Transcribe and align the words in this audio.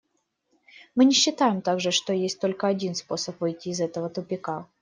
Мы 0.95 1.05
не 1.05 1.13
считаем 1.13 1.61
также, 1.61 1.91
что 1.91 2.11
есть 2.11 2.39
только 2.39 2.65
один 2.65 2.95
способ 2.95 3.39
выйти 3.39 3.69
из 3.69 3.81
этого 3.81 4.09
тупика. 4.09 4.67